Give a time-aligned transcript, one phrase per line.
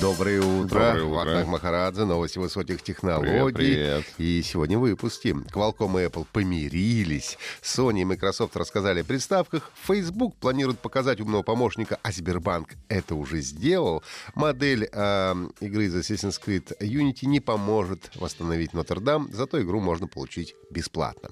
[0.00, 0.78] Доброе утро.
[0.78, 1.14] Доброе утро.
[1.16, 3.52] Вахтанг Махарадзе, новости высоких технологий.
[3.52, 4.04] Привет, привет.
[4.18, 5.30] И сегодня в выпуске.
[5.30, 7.36] Qualcomm и Apple помирились.
[7.62, 9.72] Sony и Microsoft рассказали о приставках.
[9.86, 14.04] Facebook планирует показать умного помощника, а Сбербанк это уже сделал.
[14.36, 20.54] Модель э, игры из Assassin's Creed Unity не поможет восстановить Нотр-Дам, зато игру можно получить
[20.70, 21.30] бесплатно.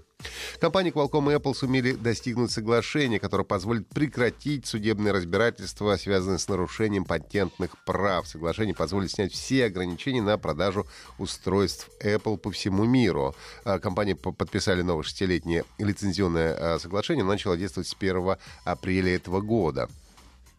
[0.61, 7.05] Компании Qualcomm и Apple сумели достигнуть соглашения, которое позволит прекратить судебные разбирательства, связанные с нарушением
[7.05, 8.27] патентных прав.
[8.27, 10.87] Соглашение позволит снять все ограничения на продажу
[11.19, 13.35] устройств Apple по всему миру.
[13.65, 19.41] А, Компании по- подписали новое шестилетнее лицензионное а, соглашение, начало действовать с 1 апреля этого
[19.41, 19.89] года.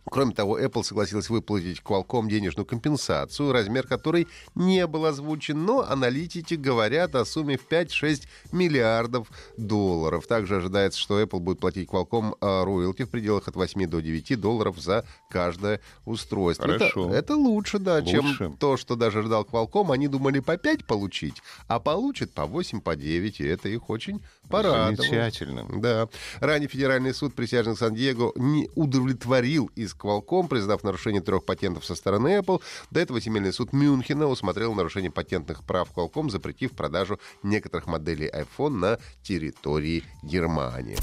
[0.09, 6.53] Кроме того, Apple согласилась выплатить Qualcomm денежную компенсацию, размер которой не был озвучен, но аналитики
[6.55, 9.27] говорят о сумме в 5-6 миллиардов
[9.58, 10.27] долларов.
[10.27, 14.39] Также ожидается, что Apple будет платить Qualcomm а, роялти в пределах от 8 до 9
[14.39, 16.66] долларов за каждое устройство.
[16.66, 17.14] Это- Хорошо.
[17.14, 18.38] Это, лучше, да, Лучше.
[18.38, 19.94] чем то, что даже ждал Qualcomm.
[19.94, 24.21] Они думали по 5 получить, а получат по 8, по 9, и это их очень
[24.49, 24.95] порадовало.
[24.95, 25.66] Замечательно.
[25.81, 26.08] Да.
[26.39, 32.40] Ранее федеральный суд присяжных Сан-Диего не удовлетворил иск Qualcomm, признав нарушение трех патентов со стороны
[32.40, 32.62] Apple.
[32.92, 38.70] До этого земельный суд Мюнхена усмотрел нарушение патентных прав Qualcomm, запретив продажу некоторых моделей iPhone
[38.70, 40.98] на территории Германии.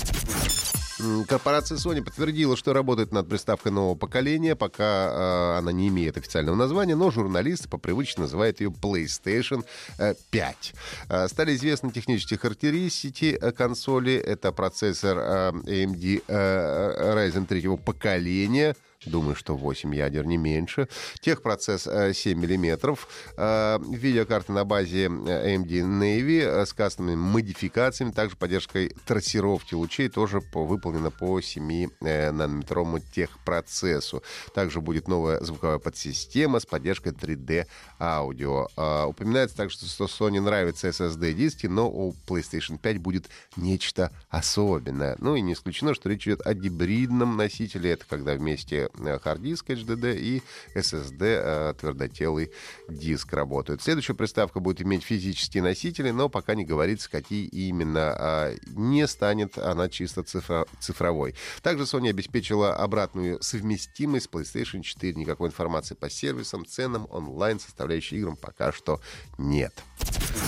[1.28, 6.54] Корпорация Sony подтвердила, что работает над приставкой нового поколения, пока э, она не имеет официального
[6.56, 9.64] названия, но журналисты по привычке называют ее PlayStation
[9.98, 10.74] э, 5.
[11.08, 14.14] Э, стали известны технические характеристики э, консоли.
[14.14, 18.74] Это процессор э, AMD э, Ryzen 3 поколения.
[19.06, 20.88] Думаю, что 8 ядер, не меньше.
[21.20, 23.08] Техпроцесс э, 7 миллиметров.
[23.36, 25.08] Э, Видеокарта на базе э,
[25.56, 28.10] AMD Navy э, с кастомными модификациями.
[28.12, 34.22] Также поддержкой трассировки лучей тоже по- выполнена по 7 э, нанометровому техпроцессу.
[34.54, 37.66] Также будет новая звуковая подсистема с поддержкой 3D
[38.00, 38.68] аудио.
[38.76, 45.16] Э, Упоминается также, что Sony нравятся SSD-диски, но у PlayStation 5 будет нечто особенное.
[45.18, 47.92] Ну и не исключено, что речь идет о гибридном носителе.
[47.92, 50.42] Это когда вместе э, хард-диск HDD и
[50.74, 52.50] SSD, э, твердотелый
[52.88, 53.82] диск работают.
[53.82, 58.14] Следующая приставка будет иметь физические носители, но пока не говорится, какие именно.
[58.18, 61.34] А Не станет она чисто цифро- цифровой.
[61.62, 65.14] Также Sony обеспечила обратную совместимость с PlayStation 4.
[65.14, 69.00] Никакой информации по сервисам, ценам, онлайн, составляющей играм пока что
[69.38, 69.72] нет.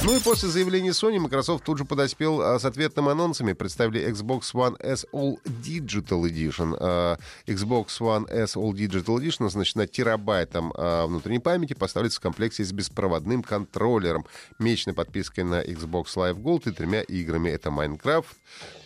[0.04, 3.52] Ну и после заявления Sony, Microsoft тут же подоспел а, с ответным анонсами.
[3.54, 6.76] Представили Xbox One S All Digital Edition.
[6.78, 12.64] А, Xbox One S All Digital Edition оснащена терабайтом а, внутренней памяти, поставляется в комплекте
[12.64, 14.26] с беспроводным контроллером,
[14.58, 17.50] месячной подпиской на Xbox Live Gold и тремя играми.
[17.50, 18.26] Это Minecraft,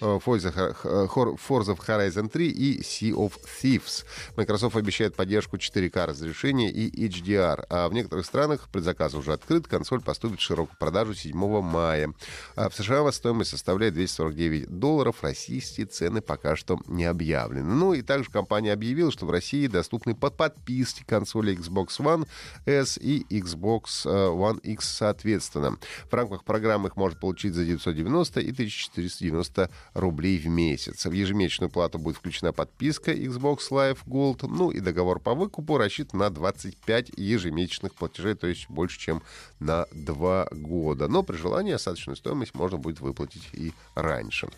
[0.00, 4.04] э, Forza Horizon 3 и Sea of Thieves.
[4.36, 7.64] Microsoft обещает поддержку 4К разрешения и HDR.
[7.68, 9.66] А в некоторых странах предзаказ уже открыт.
[9.66, 12.12] Консоль поступит в широкую продажу 7 мая.
[12.56, 15.22] А в США стоимость составляет 249 долларов.
[15.22, 17.68] Российские цены пока что не объявлены.
[17.74, 22.26] Ну и также компания объявила, что в России доступны по подписке консоли Xbox One
[22.66, 25.78] S и Xbox э, One X соответственно.
[26.10, 31.06] В рамках программы их можно получить за 990 и 1490 рублей в месяц.
[31.06, 36.20] В ежемесячную плату будет включена подписка Xbox Live Gold, ну и договор по выкупу рассчитан
[36.20, 39.22] на 25 ежемесячных платежей, то есть больше, чем
[39.60, 41.06] на 2 года.
[41.06, 44.48] Но при желании остаточную стоимость можно будет выплатить и раньше.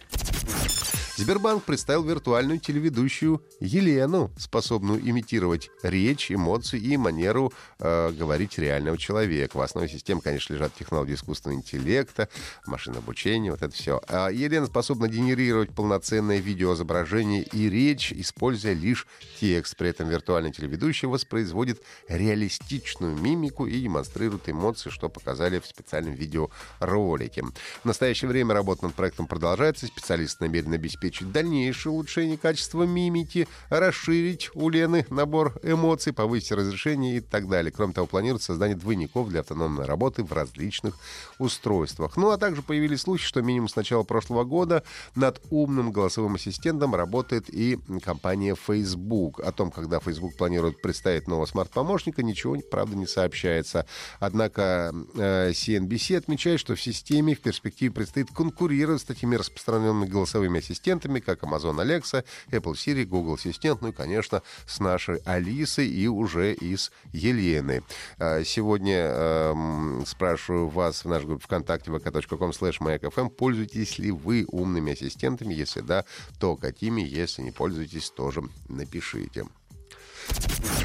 [1.22, 9.56] Сбербанк представил виртуальную телеведущую Елену, способную имитировать речь, эмоции и манеру э, говорить реального человека.
[9.56, 12.28] В основе системы, конечно, лежат технологии искусственного интеллекта,
[12.66, 14.02] машинное обучение, вот это все.
[14.08, 19.06] А Елена способна генерировать полноценное видеоизображение и речь, используя лишь
[19.38, 19.76] текст.
[19.76, 27.44] При этом виртуальный телеведущий воспроизводит реалистичную мимику и демонстрирует эмоции, что показали в специальном видеоролике.
[27.44, 29.86] В настоящее время работа над проектом продолжается.
[29.86, 37.20] Специалисты намерены обеспечить дальнейшее улучшение качества мимики, расширить у Лены набор эмоций, повысить разрешение и
[37.20, 37.72] так далее.
[37.72, 40.98] Кроме того, планируется создание двойников для автономной работы в различных
[41.38, 42.16] устройствах.
[42.16, 46.94] Ну а также появились слухи, что минимум с начала прошлого года над умным голосовым ассистентом
[46.94, 49.40] работает и компания Facebook.
[49.40, 53.86] О том, когда Facebook планирует представить нового смарт-помощника, ничего, правда, не сообщается.
[54.20, 60.58] Однако э, CNBC отмечает, что в системе в перспективе предстоит конкурировать с такими распространенными голосовыми
[60.58, 65.88] ассистентами, ассистентами, как Amazon Alexa, Apple Siri, Google Ассистент, ну и, конечно, с нашей Алисой
[65.88, 67.82] и уже и с Еленой.
[68.18, 74.92] А, сегодня э, спрашиваю вас в нашей группе ВКонтакте vk.com slash пользуетесь ли вы умными
[74.92, 75.54] ассистентами?
[75.54, 76.04] Если да,
[76.38, 77.00] то какими?
[77.02, 79.46] Если не пользуетесь, тоже напишите.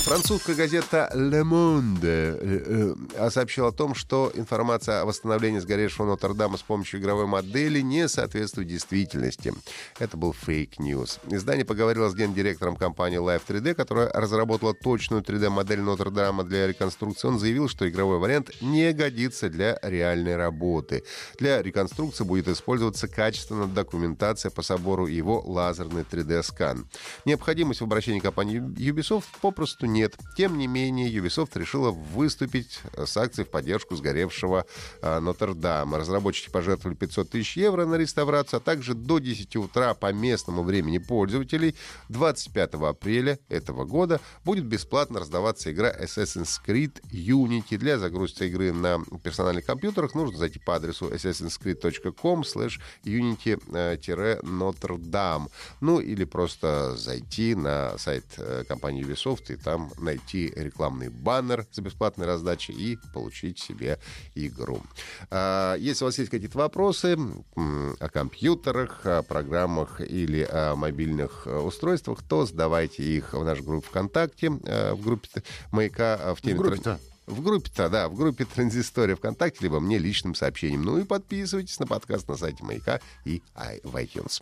[0.08, 6.58] Французская газета «Le Monde» э, э, сообщила о том, что информация о восстановлении сгоревшего Нотр-Дама
[6.58, 9.54] с помощью игровой модели не соответствует действительности.
[10.00, 11.20] Это был fake news.
[11.30, 17.28] Издание поговорило с гендиректором компании Life 3D, которая разработала точную 3D-модель Нотр-Дама для реконструкции.
[17.28, 21.04] Он заявил, что игровой вариант не годится для реальной работы.
[21.38, 26.88] Для реконструкции будет использоваться качественная документация по собору его лазерный 3D-скан.
[27.26, 30.18] Необходимость в обращении компании Ubisoft попросту нет.
[30.36, 34.66] Тем не менее, Ubisoft решила выступить с акцией в поддержку сгоревшего
[35.02, 35.98] э, Нотр-Дама.
[35.98, 40.98] Разработчики пожертвовали 500 тысяч евро на реставрацию, а также до 10 утра по местному времени
[40.98, 41.76] пользователей
[42.10, 47.78] 25 апреля этого года будет бесплатно раздаваться игра Assassin's Creed Unity.
[47.78, 55.50] Для загрузки игры на персональных компьютерах нужно зайти по адресу assassinscreed.com slash unity-notre dame.
[55.80, 61.82] Ну или просто зайти на сайт э, компании Ubisoft и там найти рекламный баннер за
[61.82, 64.00] бесплатной раздачей и получить себе
[64.36, 64.82] игру.
[65.30, 67.18] А, если у вас есть какие-то вопросы
[67.56, 73.88] о компьютерах, о программах или о мобильных э, устройствах, то задавайте их в нашу группу
[73.88, 75.30] ВКонтакте, э, в группе
[75.72, 76.56] «Маяка» э, в теме...
[76.56, 77.00] В группе-то?
[77.26, 80.84] В группе-то, да, в группе Транзистория ВКонтакте, либо мне личным сообщением.
[80.84, 83.42] Ну и подписывайтесь на подкаст на сайте Маяка и
[83.84, 84.42] в iTunes.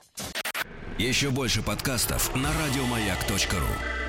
[0.99, 4.04] Еще больше подкастов на радиомаяк.ру